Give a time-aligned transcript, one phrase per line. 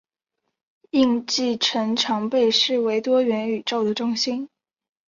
[0.89, 4.49] 印记城常被视为多元宇宙的中心。